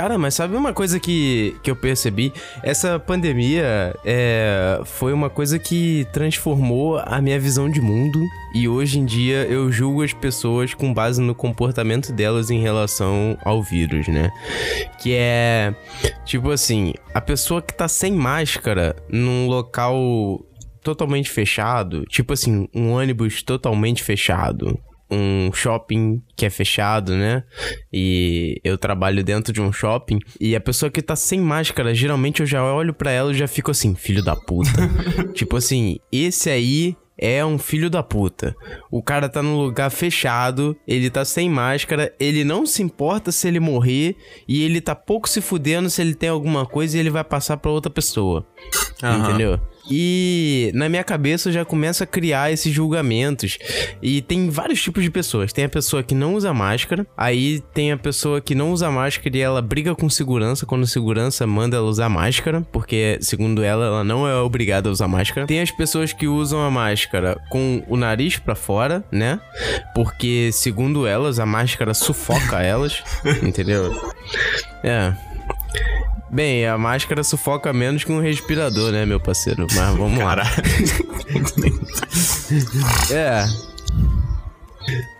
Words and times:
Cara, 0.00 0.16
mas 0.16 0.32
sabe 0.32 0.56
uma 0.56 0.72
coisa 0.72 0.98
que, 0.98 1.54
que 1.62 1.70
eu 1.70 1.76
percebi? 1.76 2.32
Essa 2.62 2.98
pandemia 2.98 3.94
é, 4.02 4.80
foi 4.86 5.12
uma 5.12 5.28
coisa 5.28 5.58
que 5.58 6.06
transformou 6.10 6.98
a 7.04 7.20
minha 7.20 7.38
visão 7.38 7.68
de 7.68 7.82
mundo. 7.82 8.18
E 8.54 8.66
hoje 8.66 8.98
em 8.98 9.04
dia 9.04 9.44
eu 9.44 9.70
julgo 9.70 10.02
as 10.02 10.14
pessoas 10.14 10.72
com 10.72 10.94
base 10.94 11.20
no 11.20 11.34
comportamento 11.34 12.14
delas 12.14 12.50
em 12.50 12.62
relação 12.62 13.36
ao 13.44 13.62
vírus, 13.62 14.08
né? 14.08 14.30
Que 15.02 15.12
é 15.12 15.74
tipo 16.24 16.50
assim, 16.50 16.94
a 17.12 17.20
pessoa 17.20 17.60
que 17.60 17.74
tá 17.74 17.86
sem 17.86 18.10
máscara 18.10 18.96
num 19.06 19.48
local 19.48 20.42
totalmente 20.82 21.28
fechado, 21.28 22.06
tipo 22.06 22.32
assim, 22.32 22.66
um 22.74 22.92
ônibus 22.92 23.42
totalmente 23.42 24.02
fechado, 24.02 24.80
um 25.10 25.52
shopping 25.52 26.22
que 26.36 26.46
é 26.46 26.50
fechado, 26.50 27.14
né? 27.14 27.42
E 27.92 28.60
eu 28.62 28.78
trabalho 28.78 29.24
dentro 29.24 29.52
de 29.52 29.60
um 29.60 29.72
shopping 29.72 30.18
e 30.40 30.54
a 30.54 30.60
pessoa 30.60 30.90
que 30.90 31.02
tá 31.02 31.16
sem 31.16 31.40
máscara, 31.40 31.94
geralmente 31.94 32.40
eu 32.40 32.46
já 32.46 32.64
olho 32.64 32.94
para 32.94 33.10
ela 33.10 33.32
e 33.32 33.34
já 33.34 33.48
fico 33.48 33.70
assim, 33.70 33.94
filho 33.94 34.22
da 34.22 34.36
puta. 34.36 34.70
tipo 35.34 35.56
assim, 35.56 35.98
esse 36.12 36.48
aí 36.50 36.96
é 37.20 37.44
um 37.44 37.58
filho 37.58 37.90
da 37.90 38.02
puta. 38.02 38.56
O 38.90 39.02
cara 39.02 39.28
tá 39.28 39.42
num 39.42 39.56
lugar 39.56 39.90
fechado, 39.90 40.74
ele 40.88 41.10
tá 41.10 41.22
sem 41.22 41.50
máscara, 41.50 42.14
ele 42.18 42.44
não 42.44 42.64
se 42.64 42.82
importa 42.82 43.30
se 43.30 43.46
ele 43.46 43.60
morrer 43.60 44.16
e 44.48 44.62
ele 44.62 44.80
tá 44.80 44.94
pouco 44.94 45.28
se 45.28 45.42
fudendo 45.42 45.90
se 45.90 46.00
ele 46.00 46.14
tem 46.14 46.30
alguma 46.30 46.64
coisa 46.64 46.96
e 46.96 47.00
ele 47.00 47.10
vai 47.10 47.22
passar 47.22 47.58
para 47.58 47.70
outra 47.70 47.90
pessoa. 47.90 48.46
Uhum. 49.02 49.18
Entendeu? 49.18 49.60
E 49.90 50.70
na 50.74 50.88
minha 50.88 51.02
cabeça 51.02 51.48
eu 51.48 51.52
já 51.52 51.64
começo 51.64 52.02
a 52.02 52.06
criar 52.06 52.52
esses 52.52 52.72
julgamentos. 52.72 53.58
E 54.00 54.22
tem 54.22 54.48
vários 54.48 54.80
tipos 54.80 55.02
de 55.02 55.10
pessoas. 55.10 55.52
Tem 55.52 55.64
a 55.64 55.68
pessoa 55.68 56.02
que 56.02 56.14
não 56.14 56.34
usa 56.34 56.54
máscara, 56.54 57.06
aí 57.16 57.60
tem 57.74 57.92
a 57.92 57.96
pessoa 57.96 58.40
que 58.40 58.54
não 58.54 58.72
usa 58.72 58.90
máscara 58.90 59.36
e 59.36 59.40
ela 59.40 59.60
briga 59.60 59.94
com 59.94 60.08
segurança 60.08 60.64
quando 60.64 60.86
segurança 60.86 61.46
manda 61.46 61.76
ela 61.76 61.86
usar 61.86 62.08
máscara, 62.08 62.60
porque 62.72 63.18
segundo 63.20 63.62
ela, 63.62 63.86
ela 63.86 64.04
não 64.04 64.26
é 64.26 64.36
obrigada 64.36 64.88
a 64.88 64.92
usar 64.92 65.08
máscara. 65.08 65.46
Tem 65.46 65.60
as 65.60 65.70
pessoas 65.70 66.12
que 66.12 66.28
usam 66.28 66.60
a 66.60 66.70
máscara 66.70 67.40
com 67.50 67.82
o 67.88 67.96
nariz 67.96 68.38
para 68.38 68.54
fora, 68.54 69.04
né? 69.10 69.40
Porque 69.94 70.50
segundo 70.52 71.06
elas, 71.06 71.38
a 71.38 71.46
máscara 71.46 71.94
sufoca 71.94 72.62
elas, 72.62 73.02
entendeu? 73.42 73.92
É. 74.82 75.29
Bem, 76.30 76.66
a 76.66 76.78
máscara 76.78 77.24
sufoca 77.24 77.72
menos 77.72 78.04
que 78.04 78.12
um 78.12 78.20
respirador, 78.20 78.92
né, 78.92 79.04
meu 79.04 79.18
parceiro? 79.18 79.66
Mas 79.74 79.96
vamos 79.96 80.18
lá. 80.18 80.36
é. 83.10 83.44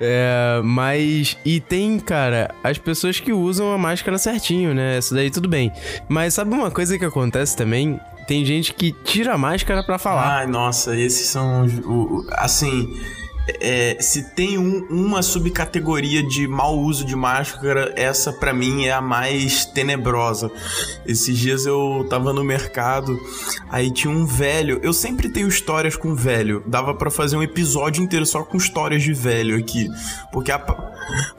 É, 0.01 0.61
mas. 0.63 1.37
E 1.45 1.61
tem, 1.61 1.99
cara, 1.99 2.55
as 2.63 2.79
pessoas 2.79 3.19
que 3.19 3.33
usam 3.33 3.73
a 3.73 3.79
máscara 3.79 4.19
certinho, 4.19 4.73
né? 4.73 4.99
Isso 4.99 5.15
daí 5.15 5.31
tudo 5.31 5.49
bem. 5.49 5.73
Mas 6.09 6.35
sabe 6.35 6.55
uma 6.55 6.71
coisa 6.71 6.99
que 6.99 7.05
acontece 7.05 7.57
também? 7.57 8.01
Tem 8.27 8.45
gente 8.45 8.73
que 8.73 8.93
tira 8.93 9.35
a 9.35 9.39
máscara 9.39 9.83
para 9.83 9.99
falar. 9.99 10.39
Ai, 10.39 10.47
nossa, 10.47 10.97
esses 10.97 11.27
são. 11.27 11.67
Assim 12.33 12.89
é, 13.61 13.97
se 14.01 14.23
tem 14.35 14.59
um, 14.59 14.87
uma 14.91 15.23
subcategoria 15.23 16.23
de 16.23 16.47
mau 16.47 16.79
uso 16.79 17.05
de 17.05 17.17
máscara, 17.17 17.93
essa 17.97 18.33
para 18.33 18.53
mim 18.53 18.85
é 18.85 18.93
a 18.93 19.01
mais 19.01 19.65
tenebrosa. 19.65 20.51
Esses 21.07 21.39
dias 21.39 21.67
eu 21.67 22.07
tava 22.09 22.33
no 22.33 22.45
mercado, 22.45 23.19
aí 23.71 23.91
tinha 23.91 24.13
um 24.13 24.27
velho. 24.27 24.81
Eu 24.83 24.93
sempre 24.93 25.29
tenho 25.29 25.49
histórias 25.49 25.97
com 25.97 26.15
velho. 26.15 26.63
Dava 26.67 26.95
para 26.95 27.11
fazer 27.11 27.37
um 27.37 27.43
episódio 27.43 28.03
inteiro 28.03 28.27
só 28.27 28.43
com 28.43 28.57
histórias 28.57 29.03
de 29.03 29.13
velho 29.13 29.57
aqui. 29.57 29.89
Porque, 30.33 30.53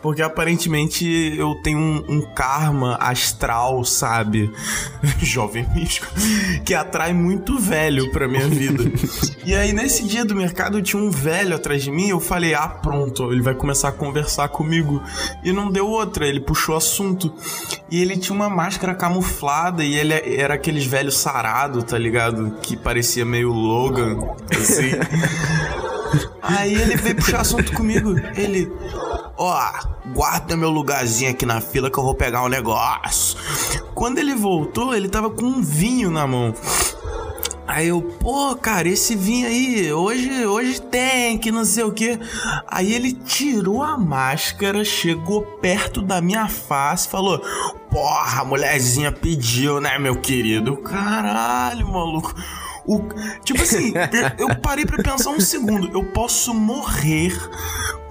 porque 0.02 0.22
aparentemente 0.22 1.06
eu 1.38 1.56
tenho 1.64 1.78
um, 1.78 2.04
um 2.08 2.22
karma 2.34 2.96
astral, 2.96 3.84
sabe? 3.84 4.52
Jovem 5.20 5.68
místico. 5.74 6.08
Que 6.66 6.74
atrai 6.74 7.14
muito 7.14 7.60
velho 7.60 8.12
pra 8.12 8.28
minha 8.28 8.48
vida. 8.48 8.84
e 9.46 9.54
aí 9.54 9.74
nesse 9.74 10.04
dia 10.04 10.24
do 10.24 10.36
mercado 10.36 10.82
tinha 10.82 11.02
um 11.02 11.10
velho 11.10 11.56
atrás 11.56 11.84
de 11.84 11.92
mim 11.92 12.10
eu 12.10 12.20
falei, 12.20 12.54
ah, 12.54 12.68
pronto, 12.68 13.32
ele 13.32 13.42
vai 13.42 13.54
começar 13.54 13.90
a 13.90 13.92
conversar 13.92 14.48
comigo. 14.50 15.02
E 15.44 15.52
não 15.52 15.72
deu 15.72 15.88
outra, 15.88 16.26
ele 16.26 16.40
puxou 16.40 16.76
assunto. 16.76 17.34
E 17.90 18.02
ele 18.02 18.18
tinha 18.18 18.36
uma 18.36 18.50
máscara 18.50 18.96
camuflada 18.96 19.84
e 19.84 19.96
ele 19.96 20.14
era 20.14 20.54
aqueles 20.54 20.86
velhos 20.86 21.18
sarado, 21.18 21.84
tá 21.84 21.98
ligado? 21.98 22.21
Que 22.62 22.76
parecia 22.76 23.26
meio 23.26 23.52
Logan, 23.52 24.18
assim. 24.52 24.92
Aí 26.42 26.74
ele 26.74 26.96
veio 26.98 27.16
puxar 27.16 27.42
assunto 27.42 27.74
comigo. 27.74 28.16
Ele, 28.36 28.72
ó, 29.38 29.56
oh, 29.56 30.10
guarda 30.14 30.58
meu 30.58 30.70
lugarzinho 30.70 31.32
aqui 31.32 31.46
na 31.46 31.62
fila 31.62 31.90
que 31.90 31.98
eu 31.98 32.04
vou 32.04 32.16
pegar 32.16 32.44
um 32.44 32.50
negócio. 32.50 33.38
Quando 33.94 34.18
ele 34.18 34.36
voltou, 34.36 34.94
ele 34.96 35.08
tava 35.08 35.30
com 35.30 35.46
um 35.46 35.62
vinho 35.62 36.12
na 36.12 36.28
mão. 36.28 36.54
Aí 37.72 37.88
eu, 37.88 38.02
pô, 38.02 38.54
cara, 38.54 38.90
esse 38.90 39.16
vinho 39.16 39.48
aí, 39.48 39.94
hoje, 39.94 40.46
hoje 40.46 40.82
tem, 40.82 41.38
que 41.38 41.54
não 41.54 41.64
sei 41.64 41.86
o 41.86 41.92
que. 41.92 42.20
Aí 42.68 42.94
ele 42.94 43.14
tirou 43.14 43.82
a 43.82 43.98
máscara, 43.98 44.84
chegou 44.84 45.42
perto 45.42 46.02
da 46.02 46.20
minha 46.20 46.50
face, 46.50 47.08
falou: 47.08 47.40
Porra, 47.90 48.42
a 48.42 48.46
mulherzinha 48.46 49.10
pediu, 49.10 49.80
né, 49.80 49.98
meu 49.98 50.18
querido? 50.18 50.76
Caralho, 50.78 51.88
maluco. 51.88 52.36
O, 52.86 53.04
tipo 53.46 53.62
assim, 53.62 53.94
eu 54.38 54.54
parei 54.58 54.86
para 54.86 55.02
pensar 55.02 55.30
um 55.30 55.40
segundo. 55.40 55.90
Eu 55.94 56.04
posso 56.04 56.54
morrer 56.54 57.34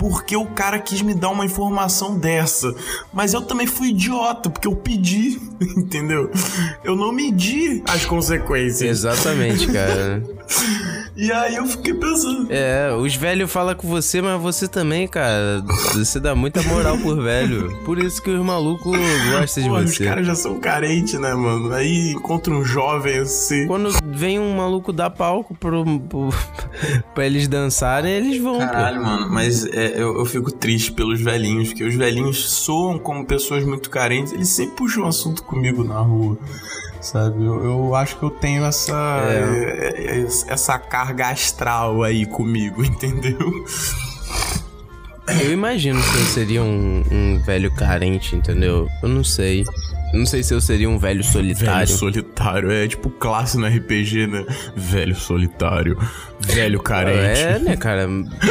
porque 0.01 0.35
o 0.35 0.47
cara 0.47 0.79
quis 0.79 1.03
me 1.03 1.13
dar 1.13 1.29
uma 1.29 1.45
informação 1.45 2.19
dessa. 2.19 2.75
Mas 3.13 3.35
eu 3.35 3.43
também 3.43 3.67
fui 3.67 3.89
idiota, 3.89 4.49
porque 4.49 4.67
eu 4.67 4.75
pedi, 4.75 5.39
entendeu? 5.77 6.31
Eu 6.83 6.97
não 6.97 7.13
medi 7.13 7.83
as 7.87 8.07
consequências. 8.07 8.81
Exatamente, 8.81 9.67
cara. 9.71 10.23
E 11.17 11.31
aí 11.31 11.57
eu 11.57 11.67
fiquei 11.67 11.93
pensando. 11.93 12.47
É, 12.51 12.95
os 12.95 13.15
velhos 13.15 13.53
falam 13.53 13.75
com 13.75 13.87
você, 13.87 14.23
mas 14.23 14.41
você 14.41 14.67
também, 14.67 15.07
cara. 15.07 15.63
Você 15.93 16.19
dá 16.19 16.35
muita 16.35 16.63
moral 16.63 16.97
por 16.97 17.23
velho. 17.23 17.77
Por 17.85 17.99
isso 17.99 18.23
que 18.23 18.31
os 18.31 18.43
malucos 18.43 18.97
gostam 19.31 19.63
de 19.63 19.69
você. 19.69 19.85
Os 19.85 19.99
caras 19.99 20.27
já 20.27 20.35
são 20.35 20.59
carentes, 20.59 21.21
né, 21.21 21.35
mano? 21.35 21.73
Aí 21.75 22.13
encontra 22.13 22.53
um 22.55 22.65
jovem 22.65 23.19
assim. 23.19 23.67
Quando 23.67 23.91
vem 24.03 24.39
um 24.39 24.57
maluco 24.57 24.95
dar 24.95 25.11
palco 25.11 25.55
pro, 25.55 26.01
pro, 26.01 26.31
pra 27.15 27.27
eles 27.27 27.47
dançarem, 27.47 28.13
eles 28.13 28.41
vão. 28.41 28.59
Caralho, 28.59 29.01
pô. 29.01 29.05
mano, 29.05 29.31
mas 29.31 29.67
é, 29.67 29.90
eu, 29.95 30.19
eu 30.19 30.25
fico 30.25 30.51
triste 30.51 30.93
pelos 30.93 31.21
velhinhos, 31.21 31.69
porque 31.69 31.85
os 31.85 31.95
velhinhos 31.95 32.51
soam 32.51 32.99
como 32.99 33.25
pessoas 33.25 33.65
muito 33.65 33.91
carentes. 33.91 34.33
Eles 34.33 34.49
sempre 34.49 34.77
puxam 34.77 35.05
um 35.05 35.07
assunto 35.07 35.43
comigo 35.43 35.85
na 35.85 36.01
rua 36.01 36.39
sabe? 37.01 37.45
Eu, 37.45 37.65
eu, 37.65 37.95
acho 37.95 38.19
que 38.19 38.23
eu 38.23 38.31
tenho 38.31 38.65
essa 38.65 39.23
é. 39.23 40.27
essa 40.49 40.79
carga 40.79 41.29
astral 41.29 42.03
aí 42.03 42.27
comigo, 42.27 42.85
entendeu? 42.85 43.39
Eu 45.43 45.53
imagino 45.53 46.01
que 46.01 46.19
eu 46.19 46.25
seria 46.25 46.63
um, 46.63 47.05
um 47.11 47.43
velho 47.45 47.73
carente, 47.75 48.35
entendeu? 48.35 48.89
Eu 49.03 49.09
não 49.09 49.23
sei. 49.23 49.65
Não 50.13 50.27
sei 50.27 50.43
se 50.43 50.53
eu 50.53 50.61
seria 50.61 50.91
um 50.91 50.99
velho 50.99 51.23
solitário. 51.23 51.87
Velho 51.87 51.99
solitário, 51.99 52.71
é 52.73 52.89
tipo 52.89 53.09
classe 53.11 53.57
no 53.57 53.67
RPG, 53.67 54.27
né? 54.27 54.45
Velho 54.75 55.15
solitário, 55.15 55.97
velho 56.41 56.81
carente. 56.81 57.41
É, 57.41 57.59
né, 57.61 57.77
cara? 57.77 58.09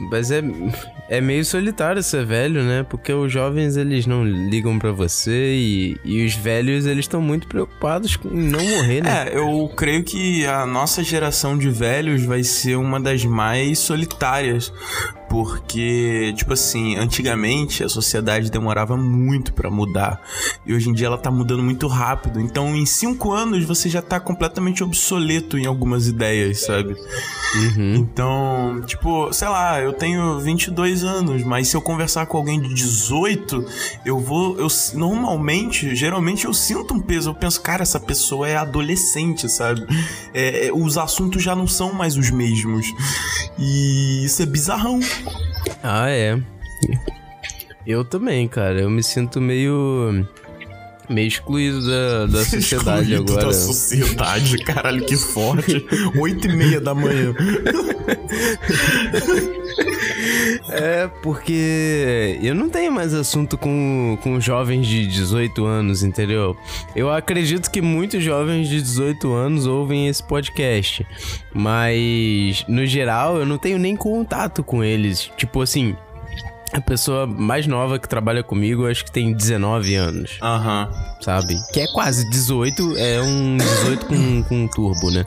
Mas 0.10 0.32
é, 0.32 0.42
é 1.10 1.20
meio 1.20 1.44
solitário 1.44 2.04
ser 2.04 2.24
velho, 2.24 2.64
né? 2.64 2.86
Porque 2.88 3.12
os 3.12 3.32
jovens, 3.32 3.76
eles 3.76 4.06
não 4.06 4.24
ligam 4.24 4.78
para 4.78 4.92
você 4.92 5.56
e, 5.56 5.98
e 6.06 6.24
os 6.24 6.36
velhos, 6.36 6.86
eles 6.86 7.06
estão 7.06 7.20
muito 7.20 7.48
preocupados 7.48 8.18
em 8.26 8.50
não 8.50 8.64
morrer, 8.64 9.02
né? 9.02 9.28
É, 9.28 9.38
eu 9.38 9.70
creio 9.76 10.04
que 10.04 10.46
a 10.46 10.68
nossa 10.68 11.04
geração 11.04 11.58
de 11.58 11.70
velhos 11.70 12.24
vai 12.24 12.44
ser 12.44 12.76
uma 12.76 13.00
das 13.00 13.26
mais 13.26 13.80
solitárias. 13.80 14.72
Porque, 15.30 16.34
tipo 16.36 16.54
assim, 16.54 16.96
antigamente 16.96 17.84
a 17.84 17.90
sociedade 17.90 18.50
demorava 18.50 18.98
muito 18.98 19.54
para 19.54 19.70
mudar. 19.70 20.22
E 20.66 20.74
hoje 20.74 20.90
em 20.90 20.94
dia 20.94 21.08
ela 21.08 21.18
tá 21.18 21.30
mudando 21.30 21.62
muito 21.62 21.88
rápido. 21.88 22.40
Então, 22.40 22.76
em 22.76 22.86
cinco 22.86 23.32
anos, 23.32 23.64
você 23.64 23.88
já 23.88 24.02
tá 24.02 24.20
completamente 24.20 24.84
obsoleto 24.84 25.58
em 25.58 25.68
algumas 25.68 26.08
ideias, 26.08 26.62
sabe? 26.66 26.96
Uhum. 27.56 27.96
Então, 27.96 28.82
tipo, 28.86 29.32
sei 29.32 29.48
lá, 29.48 29.80
eu 29.80 29.94
tenho 29.94 30.40
22 30.40 31.04
anos, 31.04 31.44
mas 31.44 31.68
se 31.68 31.78
eu 31.78 31.82
conversar 31.82 32.26
com 32.26 32.38
alguém 32.38 32.60
de 32.60 32.74
18, 32.74 33.66
eu 34.06 34.20
vou. 34.20 34.58
Eu, 34.58 34.68
normalmente, 34.96 35.96
geralmente 35.96 36.46
eu 36.46 36.54
sinto 36.54 36.94
um 36.94 37.00
peso. 37.00 37.30
Eu 37.30 37.36
penso, 37.36 37.62
cara, 37.62 37.84
essa 37.84 38.00
pessoa 38.00 38.48
é 38.48 38.56
adolescente, 38.56 39.50
sabe? 39.50 39.86
É, 40.34 40.68
é 40.68 40.74
os 40.74 40.98
assuntos 40.98 41.42
já 41.44 41.56
não 41.56 41.68
são 41.68 41.94
mais 41.94 42.18
os 42.18 42.30
mesmos. 42.30 42.86
E 43.58 44.24
isso 44.26 44.42
é 44.42 44.46
bizarrão. 44.46 45.00
Ah, 45.84 46.10
é. 46.10 46.40
Eu 47.86 48.06
também, 48.06 48.48
cara. 48.48 48.80
Eu 48.82 48.90
me 48.90 49.04
sinto 49.04 49.42
meio. 49.42 50.26
Meio 51.10 51.28
excluído 51.28 51.82
da, 51.88 52.26
da 52.28 52.46
sociedade 52.46 53.14
Excluído 53.14 53.32
agora. 53.34 53.48
da 53.48 53.54
sociedade, 53.54 54.58
caralho, 54.60 55.04
que 55.06 55.18
forte. 55.18 55.86
Oito 56.20 56.48
e 56.48 56.56
meia 56.56 56.80
da 56.80 56.94
manhã. 56.94 57.34
É, 60.72 61.08
porque 61.22 62.40
eu 62.42 62.54
não 62.54 62.70
tenho 62.70 62.92
mais 62.92 63.14
assunto 63.14 63.58
com, 63.58 64.18
com 64.22 64.40
jovens 64.40 64.86
de 64.88 65.08
18 65.08 65.66
anos, 65.66 66.04
entendeu? 66.04 66.56
Eu 66.96 67.12
acredito 67.12 67.70
que 67.70 67.82
muitos 67.82 68.24
jovens 68.24 68.68
de 68.68 68.82
18 68.82 69.32
anos 69.34 69.66
ouvem 69.66 70.08
esse 70.08 70.24
podcast, 70.24 71.06
mas 71.54 72.64
no 72.68 72.86
geral 72.86 73.38
eu 73.38 73.46
não 73.46 73.58
tenho 73.58 73.80
nem 73.80 73.96
contato 73.96 74.64
com 74.64 74.84
eles. 74.84 75.32
Tipo 75.38 75.62
assim, 75.62 75.96
a 76.72 76.80
pessoa 76.80 77.26
mais 77.26 77.66
nova 77.66 77.98
que 77.98 78.08
trabalha 78.08 78.44
comigo, 78.44 78.88
acho 78.88 79.04
que 79.04 79.12
tem 79.12 79.34
19 79.34 79.96
anos, 79.96 80.38
Aham. 80.42 80.90
sabe? 81.22 81.56
Que 81.74 81.82
é 81.82 81.88
quase 81.88 82.30
18, 82.30 82.98
é 82.98 83.22
um 83.22 83.58
18 83.58 84.06
com, 84.06 84.44
com 84.44 84.68
turbo, 84.68 85.10
né? 85.10 85.26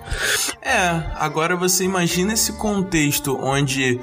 É, 0.62 0.88
agora 1.16 1.56
você 1.56 1.84
imagina 1.84 2.32
esse 2.32 2.52
contexto 2.52 3.36
onde 3.42 3.98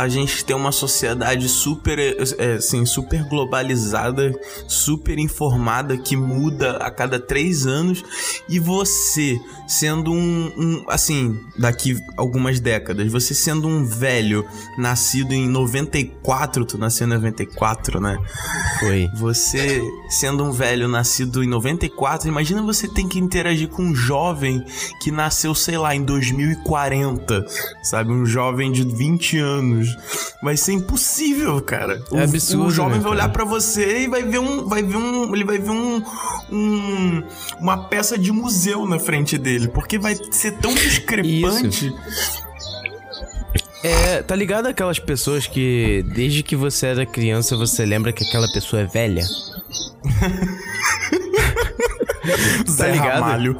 a 0.00 0.08
gente 0.08 0.42
tem 0.46 0.56
uma 0.56 0.72
sociedade 0.72 1.46
super, 1.46 1.98
é, 1.98 2.54
assim, 2.54 2.86
super 2.86 3.22
globalizada, 3.28 4.32
super 4.66 5.18
informada, 5.18 5.94
que 5.98 6.16
muda 6.16 6.78
a 6.78 6.90
cada 6.90 7.20
três 7.20 7.66
anos, 7.66 8.02
e 8.48 8.58
você 8.58 9.38
sendo 9.68 10.10
um, 10.10 10.52
um, 10.56 10.84
assim, 10.88 11.38
daqui 11.58 11.98
algumas 12.16 12.60
décadas, 12.60 13.12
você 13.12 13.34
sendo 13.34 13.68
um 13.68 13.84
velho 13.84 14.44
nascido 14.78 15.32
em 15.32 15.46
94, 15.46 16.64
tu 16.64 16.78
nasceu 16.78 17.06
em 17.06 17.10
94, 17.10 18.00
né? 18.00 18.16
Foi. 18.80 19.06
Você 19.16 19.82
sendo 20.08 20.42
um 20.44 20.50
velho 20.50 20.88
nascido 20.88 21.44
em 21.44 21.46
94, 21.46 22.26
imagina 22.26 22.62
você 22.62 22.88
tem 22.88 23.06
que 23.06 23.18
interagir 23.18 23.68
com 23.68 23.82
um 23.82 23.94
jovem 23.94 24.64
que 25.02 25.10
nasceu, 25.10 25.54
sei 25.54 25.76
lá, 25.76 25.94
em 25.94 26.02
2040, 26.02 27.44
sabe? 27.82 28.10
Um 28.10 28.24
jovem 28.24 28.72
de 28.72 28.82
20 28.82 29.38
anos. 29.38 29.89
Vai 30.42 30.56
ser 30.56 30.72
impossível, 30.72 31.60
cara. 31.60 32.02
O, 32.10 32.18
É 32.18 32.24
absurdo, 32.24 32.66
O 32.66 32.70
jovem 32.70 32.98
né, 32.98 33.02
vai 33.02 33.12
olhar 33.12 33.28
pra 33.28 33.44
você 33.44 34.04
e 34.04 34.08
vai 34.08 34.22
ver 34.22 34.38
um, 34.38 34.66
vai 34.66 34.82
ver 34.82 34.96
um, 34.96 35.34
ele 35.34 35.44
vai 35.44 35.58
ver 35.58 35.70
um, 35.70 36.02
um 36.50 37.22
uma 37.60 37.88
peça 37.88 38.18
de 38.18 38.32
museu 38.32 38.86
na 38.86 38.98
frente 38.98 39.36
dele, 39.36 39.68
porque 39.68 39.98
vai 39.98 40.16
ser 40.30 40.52
tão 40.58 40.72
discrepante. 40.74 41.92
É, 43.82 44.22
tá 44.22 44.36
ligado 44.36 44.66
aquelas 44.66 44.98
pessoas 44.98 45.46
que 45.46 46.04
desde 46.14 46.42
que 46.42 46.54
você 46.54 46.86
era 46.88 47.06
criança 47.06 47.56
você 47.56 47.86
lembra 47.86 48.12
que 48.12 48.24
aquela 48.24 48.50
pessoa 48.52 48.82
é 48.82 48.86
velha? 48.86 49.24
tu 52.64 52.76
tá 52.76 52.88
ligado? 52.88 53.20
Ramalho. 53.22 53.56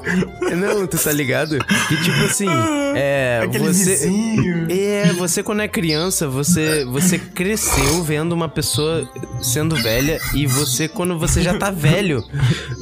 Não, 0.56 0.86
tu 0.86 0.98
tá 0.98 1.12
ligado? 1.12 1.58
Que 1.88 1.96
tipo 2.02 2.24
assim, 2.24 2.48
é. 2.94 3.40
Aquele 3.44 3.64
você. 3.64 3.90
vizinho. 3.96 4.66
É, 4.70 5.12
você 5.14 5.42
quando 5.42 5.62
é 5.62 5.68
criança, 5.68 6.28
você, 6.28 6.84
você 6.84 7.18
cresceu 7.18 8.02
vendo 8.02 8.32
uma 8.32 8.48
pessoa 8.48 9.08
sendo 9.42 9.76
velha 9.76 10.18
e 10.34 10.46
você, 10.46 10.88
quando 10.88 11.18
você 11.18 11.42
já 11.42 11.56
tá 11.56 11.70
velho, 11.70 12.22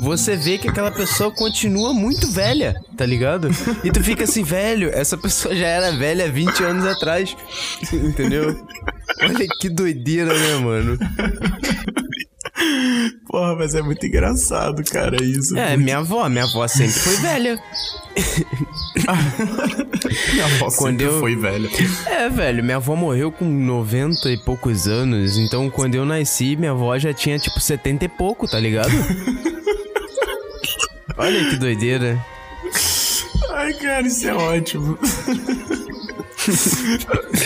você 0.01 0.37
vê 0.37 0.59
que 0.59 0.69
aquela 0.69 0.91
pessoa 0.91 1.31
continua 1.31 1.93
muito 1.93 2.27
velha, 2.29 2.75
tá 2.97 3.07
ligado? 3.07 3.49
E 3.85 3.91
tu 3.91 4.03
fica 4.03 4.25
assim, 4.25 4.43
velho, 4.43 4.91
essa 4.93 5.17
pessoa 5.17 5.55
já 5.55 5.67
era 5.67 5.93
velha 5.93 6.31
20 6.31 6.65
anos 6.65 6.87
atrás, 6.87 7.37
entendeu? 7.93 8.55
Olha 9.23 9.47
que 9.61 9.69
doideira, 9.69 10.33
né, 10.33 10.57
mano? 10.57 10.99
Mas 13.59 13.75
é 13.75 13.83
muito 13.83 14.07
engraçado, 14.07 14.85
cara, 14.85 15.17
isso. 15.23 15.57
É, 15.59 15.77
minha 15.77 15.99
avó, 15.99 16.29
minha 16.29 16.45
avó 16.45 16.67
sempre 16.69 16.93
foi 16.93 17.17
velha. 17.17 17.61
Minha 20.33 20.45
avó 20.45 20.67
Quando 20.77 21.01
sempre 21.01 21.05
eu- 21.07 21.21
foi 21.21 21.37
velha. 21.37 21.69
É, 22.07 22.29
velho, 22.29 22.63
minha 22.65 22.77
avó 22.77 22.95
morreu 22.97 23.31
com 23.33 23.45
90 23.45 24.31
e 24.31 24.37
poucos 24.37 24.87
anos, 24.89 25.37
então 25.39 25.71
quando 25.71 25.95
eu 25.95 26.05
nasci, 26.05 26.57
minha 26.57 26.73
avó 26.73 26.99
já 26.99 27.13
tinha 27.13 27.39
tipo 27.39 27.61
70 27.61 28.05
e 28.05 28.09
pouco, 28.09 28.49
tá 28.49 28.59
ligado? 28.59 28.91
Olha 31.17 31.49
que 31.51 31.57
doideira. 31.57 32.19
Ai, 33.53 33.73
cara, 33.75 34.07
isso 34.07 34.29
é 34.29 34.35
ótimo. 34.35 34.99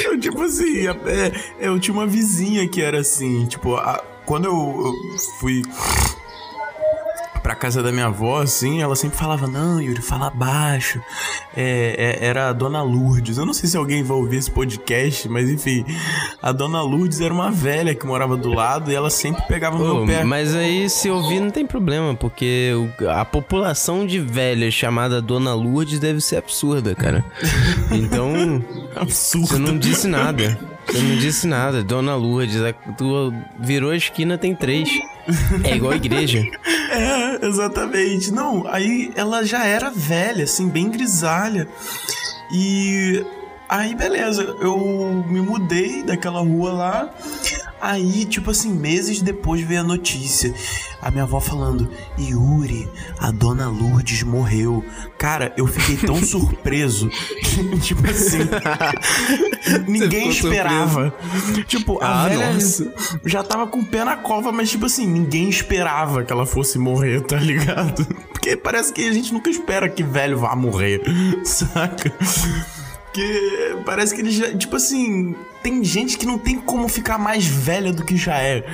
eu, 0.05 0.19
tipo 0.21 0.43
assim, 0.43 0.87
é, 0.89 1.33
eu 1.61 1.79
tinha 1.81 1.95
uma 1.95 2.07
vizinha 2.07 2.69
que 2.69 2.81
era 2.83 3.01
assim, 3.01 3.47
tipo, 3.47 3.77
a- 3.77 4.03
quando 4.25 4.45
eu, 4.47 4.53
eu 5.13 5.19
fui 5.41 5.63
pra 7.43 7.57
casa 7.57 7.83
da 7.83 7.91
minha 7.91 8.07
avó, 8.07 8.41
assim, 8.41 8.81
ela 8.81 8.95
sempre 8.95 9.19
falava, 9.19 9.49
não, 9.49 9.81
Yuri, 9.81 10.01
fala 10.01 10.31
baixo. 10.31 11.01
É, 11.57 12.19
é- 12.23 12.25
era 12.27 12.49
a 12.51 12.53
Dona 12.53 12.81
Lourdes. 12.83 13.37
Eu 13.37 13.45
não 13.45 13.53
sei 13.53 13.69
se 13.69 13.77
alguém 13.77 14.01
vai 14.05 14.17
ouvir 14.17 14.37
esse 14.37 14.51
podcast, 14.51 15.29
mas 15.29 15.51
enfim, 15.51 15.85
a 16.41 16.53
Dona 16.53 16.81
Lourdes 16.83 17.21
era 17.21 17.35
uma 17.35 17.51
velha 17.51 17.97
que 17.97 18.07
morava 18.07 18.37
do 18.37 18.49
lado 18.51 18.93
e 18.93 18.95
ela 18.95 19.11
sempre 19.11 19.43
pegava 19.49 19.77
no 19.77 19.85
Ô, 20.03 20.07
meu 20.07 20.17
pé. 20.19 20.23
mas 20.25 20.55
aí 20.55 20.89
se 20.89 21.11
ouvir 21.11 21.41
não 21.41 21.51
tem 21.51 21.67
problema, 21.67 22.15
porque 22.15 22.71
a 23.11 23.25
população 23.25 24.07
de 24.07 24.21
velhas 24.21 24.73
chamada 24.73 25.21
Dona 25.21 25.53
Lourdes 25.53 25.99
deve 25.99 26.21
ser 26.21 26.37
absurda, 26.37 26.95
cara. 26.95 27.25
Então, 27.91 28.65
Absurdo. 28.95 29.49
você 29.49 29.59
não 29.59 29.77
disse 29.77 30.07
nada. 30.07 30.59
Você 30.93 30.99
não 31.03 31.17
disse 31.17 31.47
nada. 31.47 31.83
Dona 31.83 32.15
Lourdes, 32.15 32.61
a- 32.63 32.73
tu 32.97 33.33
virou 33.59 33.91
a 33.91 33.97
esquina, 33.97 34.37
tem 34.37 34.55
três. 34.55 34.89
É 35.65 35.75
igual 35.77 35.93
a 35.93 35.97
igreja. 35.97 36.45
É, 36.93 37.47
exatamente. 37.47 38.31
Não, 38.31 38.67
aí 38.69 39.11
ela 39.17 39.43
já 39.47 39.65
era 39.65 39.91
velha, 39.91 40.45
assim, 40.45 40.69
bem 40.69 40.91
grisalha. 40.91 41.67
E 42.53 43.25
aí, 43.67 43.95
beleza, 43.95 44.43
eu 44.61 45.25
me 45.27 45.41
mudei 45.41 46.03
daquela 46.03 46.41
rua 46.41 46.71
lá. 46.71 47.11
Aí, 47.85 48.25
tipo 48.25 48.53
assim, 48.53 48.73
meses 48.73 49.21
depois 49.21 49.61
veio 49.61 49.81
a 49.81 49.83
notícia. 49.83 50.55
A 51.01 51.11
minha 51.11 51.25
avó 51.25 51.41
falando: 51.41 51.89
Yuri, 52.17 52.89
a 53.19 53.33
dona 53.33 53.69
Lourdes 53.69 54.23
morreu. 54.23 54.85
Cara, 55.19 55.53
eu 55.57 55.67
fiquei 55.67 55.97
tão 55.97 56.15
surpreso. 56.23 57.11
tipo 57.83 58.09
assim. 58.09 58.39
ninguém 59.89 60.29
esperava. 60.29 61.13
Tipo, 61.67 61.99
a 62.03 62.25
Ah, 62.25 62.29
velha 62.29 62.53
nossa. 62.55 62.93
já 63.25 63.43
tava 63.43 63.67
com 63.67 63.81
o 63.81 63.85
pé 63.87 64.05
na 64.05 64.17
cova, 64.17 64.53
mas 64.53 64.71
tipo 64.71 64.87
assim, 64.87 65.07
ninguém 65.07 65.49
esperava 65.49 66.23
que 66.25 66.33
ela 66.33 66.47
fosse 66.47 66.79
morrer, 66.79 67.21
tá 67.23 67.37
ligado? 67.37 68.07
Porque 68.33 68.57
parece 68.57 68.93
que 68.93 69.09
a 69.09 69.13
gente 69.13 69.33
nunca 69.33 69.51
espera 69.51 69.89
que 69.89 70.03
velho 70.03 70.39
vá 70.39 70.55
morrer, 70.55 71.03
saca? 71.45 72.13
Que 73.13 73.77
parece 73.85 74.15
que 74.15 74.21
ele 74.21 74.31
já. 74.31 74.57
Tipo 74.57 74.77
assim, 74.77 75.35
tem 75.63 75.83
gente 75.85 76.19
que 76.19 76.27
não 76.27 76.39
tem 76.39 76.59
como 76.59 76.89
ficar 76.89 77.19
mais 77.19 77.47
velha 77.47 77.93
do 77.93 78.05
que 78.05 78.17
já 78.17 78.39
é. 78.39 78.65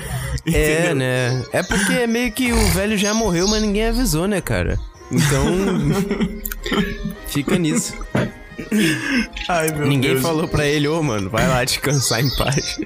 É, 0.46 0.72
entendeu? 0.72 0.94
né? 0.94 1.44
É 1.52 1.62
porque 1.62 1.92
é 1.92 2.06
meio 2.06 2.32
que 2.32 2.52
o 2.52 2.66
velho 2.68 2.96
já 2.96 3.12
morreu, 3.12 3.46
mas 3.48 3.62
ninguém 3.62 3.86
avisou, 3.88 4.26
né, 4.26 4.40
cara? 4.40 4.78
Então. 5.10 5.44
fica 7.28 7.58
nisso. 7.58 7.94
Ai, 9.48 9.70
meu 9.72 9.86
ninguém 9.86 10.12
Deus. 10.12 10.22
falou 10.22 10.48
pra 10.48 10.66
ele, 10.66 10.88
ô, 10.88 11.02
mano, 11.02 11.30
vai 11.30 11.46
lá 11.46 11.64
descansar 11.64 12.20
em 12.20 12.36
paz. 12.36 12.78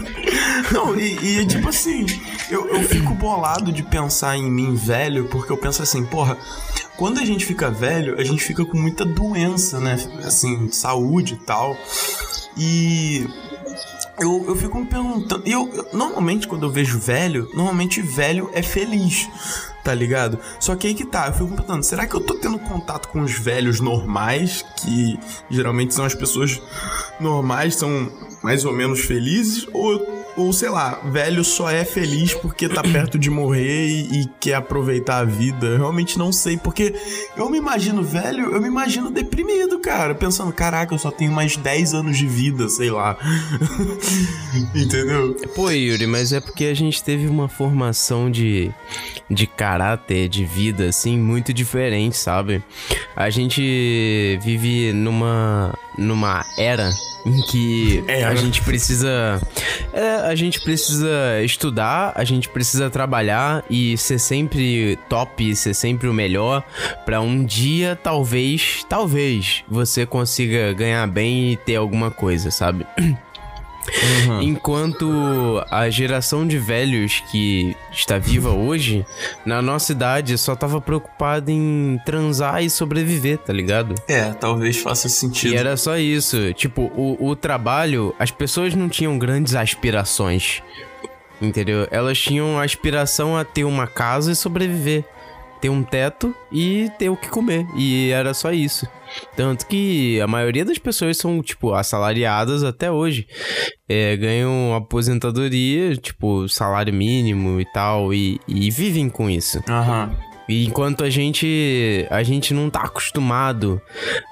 Não, 0.72 0.98
e, 0.98 1.40
e, 1.40 1.46
tipo 1.46 1.68
assim, 1.68 2.06
eu, 2.50 2.66
eu 2.68 2.82
fico 2.84 3.14
bolado 3.14 3.70
de 3.70 3.82
pensar 3.82 4.36
em 4.36 4.50
mim 4.50 4.74
velho, 4.74 5.26
porque 5.26 5.52
eu 5.52 5.56
penso 5.56 5.82
assim, 5.82 6.04
porra, 6.04 6.38
quando 6.96 7.20
a 7.20 7.24
gente 7.24 7.44
fica 7.44 7.70
velho, 7.70 8.18
a 8.18 8.24
gente 8.24 8.42
fica 8.42 8.64
com 8.64 8.78
muita 8.78 9.04
doença, 9.04 9.78
né? 9.78 9.96
Assim, 10.24 10.70
saúde 10.70 11.34
e 11.34 11.44
tal. 11.44 11.76
E 12.56 13.26
eu, 14.20 14.44
eu 14.48 14.56
fico 14.56 14.78
me 14.78 14.86
perguntando. 14.86 15.42
Eu, 15.46 15.70
eu- 15.74 15.88
normalmente, 15.92 16.46
quando 16.46 16.64
eu 16.66 16.70
vejo 16.70 16.98
velho, 16.98 17.48
normalmente 17.54 18.00
velho 18.02 18.50
é 18.52 18.62
feliz, 18.62 19.28
tá 19.82 19.94
ligado? 19.94 20.38
Só 20.60 20.76
que 20.76 20.86
aí 20.86 20.94
que 20.94 21.04
tá, 21.06 21.26
eu 21.28 21.32
fico 21.32 21.44
me 21.46 21.50
perguntando, 21.56 21.82
será 21.82 22.06
que 22.06 22.14
eu 22.14 22.20
tô 22.20 22.34
tendo 22.34 22.58
contato 22.58 23.08
com 23.08 23.20
os 23.22 23.32
velhos 23.32 23.80
normais, 23.80 24.64
que 24.78 25.18
geralmente 25.50 25.94
são 25.94 26.04
as 26.04 26.14
pessoas 26.14 26.60
normais, 27.18 27.74
são 27.76 28.10
mais 28.42 28.64
ou 28.64 28.72
menos 28.72 29.00
felizes, 29.00 29.66
ou. 29.72 30.21
Ou 30.36 30.52
sei 30.52 30.70
lá, 30.70 31.00
velho 31.04 31.44
só 31.44 31.70
é 31.70 31.84
feliz 31.84 32.34
porque 32.34 32.68
tá 32.68 32.82
perto 32.82 33.18
de 33.18 33.28
morrer 33.28 33.86
e, 33.86 34.22
e 34.22 34.26
quer 34.40 34.54
aproveitar 34.54 35.18
a 35.18 35.24
vida. 35.24 35.66
Eu 35.66 35.78
realmente 35.78 36.18
não 36.18 36.32
sei, 36.32 36.56
porque 36.56 36.94
eu 37.36 37.50
me 37.50 37.58
imagino 37.58 38.02
velho, 38.02 38.52
eu 38.52 38.60
me 38.60 38.68
imagino 38.68 39.10
deprimido, 39.10 39.78
cara. 39.78 40.14
Pensando, 40.14 40.52
caraca, 40.52 40.94
eu 40.94 40.98
só 40.98 41.10
tenho 41.10 41.32
mais 41.32 41.56
10 41.56 41.94
anos 41.94 42.16
de 42.16 42.26
vida, 42.26 42.68
sei 42.68 42.90
lá. 42.90 43.16
Entendeu? 44.74 45.34
Pô, 45.54 45.70
Yuri, 45.70 46.06
mas 46.06 46.32
é 46.32 46.40
porque 46.40 46.66
a 46.66 46.74
gente 46.74 47.02
teve 47.02 47.26
uma 47.26 47.48
formação 47.48 48.30
de, 48.30 48.70
de 49.30 49.46
caráter, 49.46 50.28
de 50.28 50.44
vida, 50.44 50.86
assim, 50.86 51.18
muito 51.18 51.52
diferente, 51.52 52.16
sabe? 52.16 52.62
A 53.14 53.30
gente 53.30 54.38
vive 54.42 54.92
numa, 54.92 55.74
numa 55.96 56.44
era 56.56 56.90
em 57.24 57.40
que 57.42 58.02
É, 58.08 58.24
a 58.24 58.34
gente 58.34 58.62
precisa. 58.62 59.40
é, 59.92 60.16
a 60.28 60.34
gente 60.34 60.60
precisa 60.60 61.40
estudar, 61.44 62.12
a 62.16 62.24
gente 62.24 62.48
precisa 62.48 62.90
trabalhar 62.90 63.64
e 63.70 63.96
ser 63.96 64.18
sempre 64.18 64.98
top, 65.08 65.54
ser 65.54 65.74
sempre 65.74 66.08
o 66.08 66.12
melhor, 66.14 66.64
pra 67.04 67.20
um 67.20 67.44
dia, 67.44 67.98
talvez, 68.02 68.84
talvez, 68.88 69.62
você 69.68 70.04
consiga 70.04 70.72
ganhar 70.72 71.06
bem 71.06 71.52
e 71.52 71.56
ter 71.56 71.76
alguma 71.76 72.10
coisa, 72.10 72.50
sabe? 72.50 72.86
Enquanto 74.40 75.64
a 75.70 75.88
geração 75.90 76.46
de 76.46 76.58
velhos 76.58 77.22
que 77.30 77.76
está 77.90 78.18
viva 78.18 78.50
hoje, 78.50 79.04
na 79.44 79.60
nossa 79.60 79.92
idade, 79.92 80.36
só 80.38 80.54
tava 80.54 80.80
preocupada 80.80 81.50
em 81.50 82.00
transar 82.04 82.62
e 82.62 82.70
sobreviver, 82.70 83.38
tá 83.38 83.52
ligado? 83.52 83.94
É, 84.08 84.32
talvez 84.32 84.78
faça 84.78 85.08
sentido. 85.08 85.54
E 85.54 85.56
era 85.56 85.76
só 85.76 85.96
isso. 85.96 86.52
Tipo, 86.54 86.82
o, 86.94 87.28
o 87.28 87.36
trabalho, 87.36 88.14
as 88.18 88.30
pessoas 88.30 88.74
não 88.74 88.88
tinham 88.88 89.18
grandes 89.18 89.54
aspirações. 89.54 90.62
Entendeu? 91.40 91.88
Elas 91.90 92.18
tinham 92.18 92.58
a 92.58 92.64
aspiração 92.64 93.36
a 93.36 93.44
ter 93.44 93.64
uma 93.64 93.86
casa 93.86 94.30
e 94.30 94.36
sobreviver. 94.36 95.04
Ter 95.62 95.70
um 95.70 95.82
teto 95.82 96.34
e 96.50 96.90
ter 96.98 97.08
o 97.08 97.16
que 97.16 97.28
comer. 97.28 97.64
E 97.76 98.10
era 98.10 98.34
só 98.34 98.52
isso. 98.52 98.86
Tanto 99.36 99.66
que 99.66 100.20
a 100.20 100.26
maioria 100.26 100.64
das 100.64 100.76
pessoas 100.76 101.16
são, 101.16 101.40
tipo, 101.40 101.72
assalariadas 101.72 102.64
até 102.64 102.90
hoje. 102.90 103.26
É, 103.88 104.16
ganham 104.16 104.74
aposentadoria, 104.74 105.96
tipo, 105.96 106.48
salário 106.48 106.92
mínimo 106.92 107.60
e 107.60 107.64
tal. 107.72 108.12
E, 108.12 108.40
e 108.48 108.70
vivem 108.70 109.08
com 109.08 109.30
isso. 109.30 109.62
Aham. 109.68 110.10
E 110.48 110.66
enquanto 110.66 111.04
a 111.04 111.10
gente 111.10 112.06
a 112.10 112.22
gente 112.22 112.52
não 112.52 112.68
tá 112.68 112.82
acostumado 112.82 113.80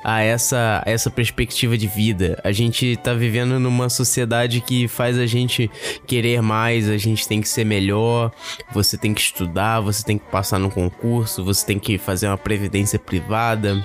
a 0.05 0.21
essa 0.21 0.83
essa 0.87 1.11
perspectiva 1.11 1.77
de 1.77 1.87
vida, 1.87 2.41
a 2.43 2.53
gente 2.53 2.97
tá 2.97 3.15
vivendo 3.15 3.59
numa 3.59 3.89
sociedade 3.89 4.61
que 4.61 4.89
faz 4.89 5.19
a 5.19 5.27
gente 5.27 5.71
querer 6.07 6.43
mais, 6.43 6.89
a 6.89 6.97
gente 6.97 7.27
tem 7.27 7.41
que 7.41 7.49
ser 7.49 7.65
melhor, 7.65 8.33
você 8.73 8.97
tem 8.97 9.15
que 9.15 9.21
estudar, 9.21 9.81
você 9.81 10.05
tem 10.05 10.19
que 10.19 10.27
passar 10.31 10.59
no 10.59 10.71
concurso, 10.71 11.45
você 11.45 11.65
tem 11.65 11.79
que 11.79 11.99
fazer 11.99 12.27
uma 12.27 12.39
previdência 12.39 12.99
privada. 12.99 13.83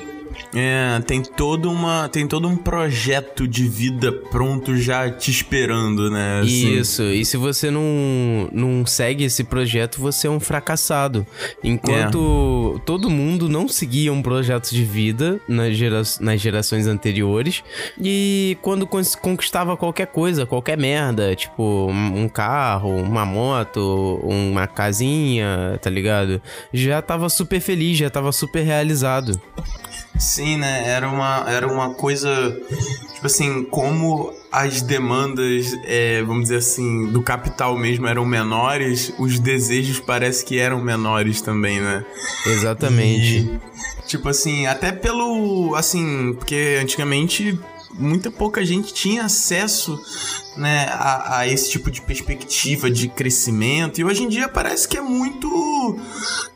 É, 0.54 1.00
tem 1.06 1.22
todo 1.22 1.72
uma, 1.72 2.10
tem 2.10 2.28
todo 2.28 2.48
um 2.48 2.56
projeto 2.58 3.48
de 3.48 3.68
vida 3.68 4.12
pronto 4.12 4.76
já 4.78 5.10
te 5.10 5.30
esperando, 5.30 6.10
né? 6.10 6.42
assim. 6.42 6.74
Isso, 6.78 7.04
e 7.04 7.24
se 7.24 7.38
você 7.38 7.70
não, 7.70 8.50
não 8.52 8.86
segue 8.86 9.24
esse 9.24 9.44
projeto, 9.44 10.00
você 10.00 10.28
é 10.28 10.30
um 10.30 10.40
fracassado. 10.40 11.26
Enquanto 11.64 12.82
todo 12.86 13.10
mundo 13.10 13.48
não 13.48 13.68
seguia 13.68 14.12
um 14.12 14.22
projeto 14.22 14.70
de 14.72 14.84
vida 14.84 15.40
nas, 15.48 15.76
gera 15.76 16.02
nas 16.20 16.42
gerações 16.42 16.88
anteriores, 16.88 17.64
e 18.02 18.58
quando 18.62 18.88
conquistava 18.88 19.78
qualquer 19.78 20.08
coisa, 20.08 20.46
qualquer 20.46 20.78
merda, 20.78 21.36
tipo 21.36 21.88
um 21.92 22.26
um 22.26 22.30
carro, 22.30 22.96
uma 22.96 23.26
moto, 23.26 24.20
uma 24.24 24.68
casinha, 24.68 25.80
tá 25.82 25.90
ligado? 25.90 26.42
Já 26.74 27.02
tava 27.02 27.30
super 27.30 27.60
feliz, 27.60 27.98
já 27.98 28.10
tava 28.10 28.32
super 28.32 28.64
realizado. 28.64 29.40
Sim, 30.18 30.58
né? 30.58 30.88
Era 30.88 31.10
uma, 31.10 31.46
era 31.48 31.68
uma 31.68 31.94
coisa. 31.94 32.30
Tipo 33.14 33.28
assim, 33.28 33.64
como 33.64 34.34
as 34.52 34.82
demandas, 34.82 35.78
é, 35.84 36.22
vamos 36.24 36.44
dizer 36.44 36.58
assim, 36.58 37.12
do 37.12 37.22
capital 37.22 37.78
mesmo 37.78 38.08
eram 38.08 38.26
menores, 38.26 39.14
os 39.20 39.40
desejos 39.40 40.00
parece 40.00 40.46
que 40.46 40.60
eram 40.60 40.82
menores 40.82 41.42
também, 41.42 41.82
né? 41.82 42.06
Exatamente. 42.46 43.40
E, 43.40 43.60
tipo 44.08 44.30
assim, 44.30 44.66
até 44.66 44.92
pelo. 44.92 45.76
Assim, 45.76 46.34
porque 46.34 46.80
antigamente 46.82 47.60
muita 47.94 48.30
pouca 48.30 48.66
gente 48.66 48.94
tinha 48.94 49.26
acesso 49.26 50.00
né, 50.58 50.88
a, 50.92 51.40
a 51.40 51.48
esse 51.48 51.70
tipo 51.70 51.92
de 51.92 52.02
perspectiva 52.02 52.90
de 52.90 53.08
crescimento. 53.08 54.00
E 54.00 54.04
hoje 54.04 54.24
em 54.24 54.30
dia 54.30 54.48
parece 54.48 54.88
que 54.88 54.98
é 54.98 55.02
muito 55.02 56.00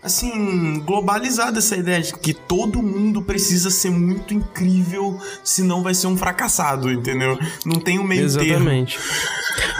assim, 0.01 0.79
globalizada 0.79 1.59
essa 1.59 1.75
ideia 1.75 2.01
de 2.01 2.13
que 2.13 2.33
todo 2.33 2.81
mundo 2.81 3.21
precisa 3.21 3.69
ser 3.69 3.91
muito 3.91 4.33
incrível, 4.33 5.19
senão 5.43 5.83
vai 5.83 5.93
ser 5.93 6.07
um 6.07 6.17
fracassado, 6.17 6.91
entendeu? 6.91 7.37
Não 7.65 7.79
tem 7.79 7.99
um 7.99 8.03
meio 8.03 8.31
termo. 8.31 8.43
Exatamente. 8.43 8.99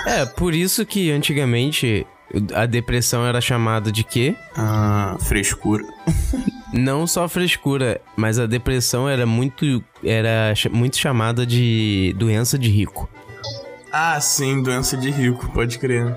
É, 0.06 0.26
por 0.26 0.54
isso 0.54 0.86
que 0.86 1.12
antigamente 1.12 2.06
a 2.54 2.66
depressão 2.66 3.26
era 3.26 3.42
chamada 3.42 3.92
de 3.92 4.04
quê? 4.04 4.36
Ah, 4.56 5.18
frescura. 5.20 5.84
Não 6.74 7.08
só 7.08 7.28
frescura, 7.28 8.00
mas 8.16 8.38
a 8.38 8.46
depressão 8.46 9.10
era 9.10 9.26
muito 9.26 9.84
era 10.04 10.54
muito 10.72 10.98
chamada 10.98 11.46
de 11.46 12.14
doença 12.18 12.58
de 12.58 12.70
rico. 12.70 13.10
Ah, 13.92 14.20
sim, 14.22 14.62
doença 14.62 14.96
de 14.96 15.10
rico, 15.10 15.50
pode 15.52 15.80
crer. 15.80 16.16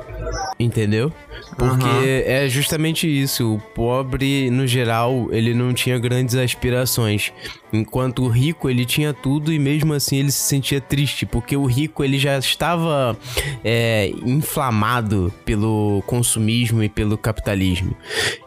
Entendeu? 0.59 1.13
Porque 1.57 1.85
Aham. 1.85 2.23
é 2.25 2.49
justamente 2.49 3.07
isso. 3.07 3.55
O 3.55 3.59
pobre, 3.59 4.51
no 4.51 4.67
geral, 4.67 5.29
ele 5.31 5.55
não 5.55 5.73
tinha 5.75 5.99
grandes 5.99 6.35
aspirações. 6.35 7.33
Enquanto 7.73 8.23
o 8.23 8.29
rico, 8.29 8.69
ele 8.69 8.85
tinha 8.85 9.13
tudo 9.13 9.53
e 9.53 9.59
mesmo 9.59 9.93
assim 9.93 10.17
ele 10.17 10.31
se 10.31 10.47
sentia 10.47 10.81
triste. 10.81 11.27
Porque 11.27 11.57
o 11.57 11.65
rico, 11.65 12.05
ele 12.05 12.19
já 12.19 12.39
estava 12.39 13.17
é, 13.65 14.13
inflamado 14.25 15.33
pelo 15.45 16.03
consumismo 16.07 16.83
e 16.83 16.89
pelo 16.89 17.17
capitalismo. 17.19 17.97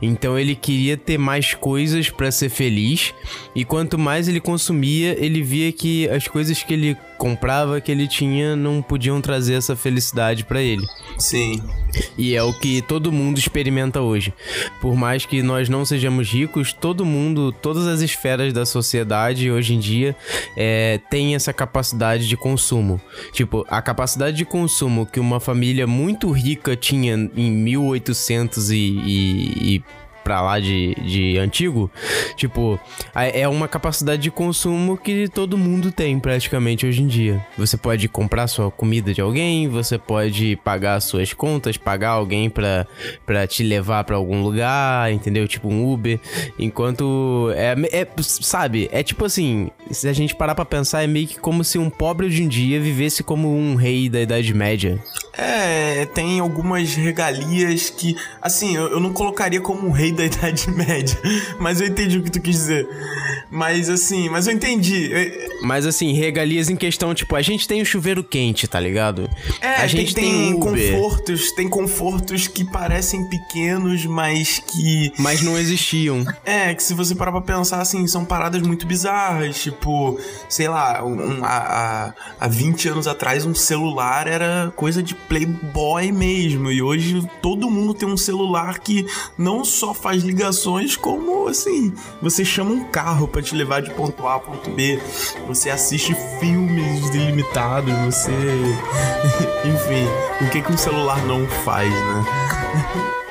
Então 0.01 0.37
ele 0.37 0.55
queria 0.55 0.95
ter 0.95 1.17
mais 1.17 1.53
coisas 1.53 2.09
para 2.09 2.31
ser 2.31 2.49
feliz. 2.49 3.13
E 3.55 3.65
quanto 3.65 3.97
mais 3.97 4.27
ele 4.27 4.39
consumia, 4.39 5.15
ele 5.23 5.41
via 5.41 5.71
que 5.71 6.07
as 6.09 6.27
coisas 6.27 6.61
que 6.63 6.73
ele 6.73 6.97
comprava, 7.17 7.81
que 7.81 7.91
ele 7.91 8.07
tinha, 8.07 8.55
não 8.55 8.81
podiam 8.81 9.21
trazer 9.21 9.53
essa 9.53 9.75
felicidade 9.75 10.43
para 10.43 10.61
ele. 10.61 10.85
Sim. 11.17 11.61
E 12.17 12.35
é 12.35 12.43
o 12.43 12.53
que 12.53 12.81
todo 12.81 13.11
mundo 13.11 13.37
experimenta 13.37 14.01
hoje. 14.01 14.33
Por 14.81 14.95
mais 14.95 15.25
que 15.25 15.41
nós 15.41 15.69
não 15.69 15.85
sejamos 15.85 16.29
ricos, 16.29 16.73
todo 16.73 17.05
mundo, 17.05 17.51
todas 17.51 17.87
as 17.87 18.01
esferas 18.01 18.53
da 18.53 18.65
sociedade 18.65 19.51
hoje 19.51 19.73
em 19.73 19.79
dia 19.79 20.15
é, 20.55 20.99
tem 21.09 21.35
essa 21.35 21.53
capacidade 21.53 22.27
de 22.27 22.37
consumo. 22.37 22.99
Tipo, 23.31 23.65
a 23.69 23.81
capacidade 23.81 24.37
de 24.37 24.45
consumo 24.45 25.05
que 25.05 25.19
uma 25.19 25.39
família 25.39 25.85
muito 25.87 26.31
rica 26.31 26.75
tinha 26.75 27.13
em 27.35 27.51
1800 27.51 28.71
e, 28.71 28.75
e, 28.75 29.75
e 29.75 29.83
pra 30.25 30.41
lá 30.41 30.59
de, 30.59 30.95
de 30.95 31.37
antigo, 31.37 31.89
tipo, 32.35 32.79
é 33.13 33.47
uma 33.47 33.67
capacidade 33.67 34.23
de 34.23 34.31
consumo 34.31 34.97
que 34.97 35.27
todo 35.27 35.55
mundo 35.55 35.91
tem 35.91 36.19
praticamente 36.19 36.83
hoje 36.83 37.03
em 37.03 37.07
dia. 37.07 37.45
Você 37.55 37.77
pode 37.77 38.09
comprar 38.09 38.47
sua 38.47 38.71
comida 38.71 39.13
de 39.13 39.21
alguém, 39.21 39.67
você 39.67 39.99
pode 39.99 40.55
pagar 40.63 40.99
suas 40.99 41.31
contas, 41.31 41.77
pagar 41.77 42.09
alguém 42.09 42.49
pra, 42.49 42.87
pra 43.23 43.45
te 43.45 43.61
levar 43.61 44.03
pra 44.03 44.15
algum 44.15 44.41
lugar, 44.41 45.13
entendeu? 45.13 45.47
Tipo 45.47 45.69
um 45.69 45.93
Uber. 45.93 46.19
Enquanto. 46.57 47.51
É, 47.55 47.75
é, 48.01 48.07
sabe, 48.19 48.89
é 48.91 49.03
tipo 49.03 49.25
assim, 49.25 49.69
se 49.91 50.07
a 50.07 50.13
gente 50.13 50.35
parar 50.35 50.55
pra 50.55 50.65
pensar, 50.65 51.03
é 51.03 51.07
meio 51.07 51.27
que 51.27 51.39
como 51.39 51.63
se 51.63 51.77
um 51.77 51.89
pobre 51.89 52.25
hoje 52.25 52.41
em 52.41 52.47
dia 52.47 52.81
vivesse 52.81 53.21
como 53.23 53.55
um 53.55 53.75
rei 53.75 54.09
da 54.09 54.19
Idade 54.19 54.51
Média. 54.55 54.99
É, 55.37 56.05
tem 56.05 56.39
algumas 56.39 56.93
regalias 56.95 57.89
que, 57.89 58.15
assim, 58.41 58.75
eu, 58.75 58.87
eu 58.87 58.99
não 58.99 59.11
colocaria 59.11 59.59
como 59.59 59.87
um 59.87 59.91
rei 59.91 60.11
da 60.11 60.25
Idade 60.25 60.71
Média, 60.71 61.17
mas 61.59 61.81
eu 61.81 61.87
entendi 61.87 62.17
o 62.17 62.23
que 62.23 62.31
tu 62.31 62.39
quis 62.39 62.55
dizer. 62.55 62.87
Mas 63.49 63.89
assim, 63.89 64.29
mas 64.29 64.47
eu 64.47 64.53
entendi. 64.53 65.13
É, 65.13 65.47
Mas 65.61 65.85
assim, 65.85 66.13
regalias 66.13 66.69
em 66.69 66.75
questão, 66.75 67.13
tipo, 67.13 67.35
a 67.35 67.41
gente 67.41 67.67
tem 67.67 67.81
o 67.81 67.85
chuveiro 67.85 68.23
quente, 68.23 68.67
tá 68.67 68.79
ligado? 68.79 69.29
É, 69.61 69.75
a 69.75 69.87
gente 69.87 70.13
tem, 70.13 70.51
tem, 70.51 70.59
confortos, 70.59 71.51
tem 71.51 71.69
confortos 71.69 72.47
que 72.47 72.63
parecem 72.63 73.27
pequenos, 73.29 74.05
mas 74.05 74.59
que 74.59 75.11
mas 75.17 75.41
não 75.41 75.57
existiam. 75.57 76.25
É, 76.43 76.73
que 76.73 76.83
se 76.83 76.93
você 76.93 77.15
parar 77.15 77.31
pra 77.31 77.41
pensar, 77.41 77.81
assim, 77.81 78.05
são 78.07 78.25
paradas 78.25 78.61
muito 78.61 78.85
bizarras. 78.85 79.61
Tipo, 79.61 80.19
sei 80.47 80.67
lá, 80.67 81.03
um, 81.03 81.43
a, 81.43 81.47
a, 81.47 82.13
há 82.39 82.47
20 82.47 82.89
anos 82.89 83.07
atrás 83.07 83.45
um 83.45 83.55
celular 83.55 84.27
era 84.27 84.71
coisa 84.75 85.01
de 85.01 85.15
playboy 85.15 86.11
mesmo. 86.11 86.71
E 86.71 86.81
hoje 86.81 87.27
todo 87.41 87.69
mundo 87.69 87.93
tem 87.93 88.07
um 88.07 88.17
celular 88.17 88.79
que 88.79 89.05
não 89.37 89.63
só 89.63 89.93
faz 89.93 90.23
ligações, 90.23 90.95
como, 90.95 91.47
assim, 91.47 91.93
você 92.21 92.43
chama 92.43 92.71
um 92.71 92.83
carro 92.85 93.27
pra 93.27 93.41
te 93.41 93.55
levar 93.55 93.81
de 93.81 93.91
ponto 93.91 94.27
A 94.27 94.35
a 94.35 94.39
ponto 94.39 94.69
B. 94.71 94.99
Você 95.47 95.69
assiste 95.69 96.15
filmes 96.39 97.09
ilimitados, 97.09 97.93
você... 98.05 98.31
Enfim, 99.63 100.07
o 100.45 100.49
que, 100.49 100.61
que 100.61 100.71
um 100.71 100.77
celular 100.77 101.23
não 101.25 101.45
faz, 101.47 101.91
né? 101.91 103.15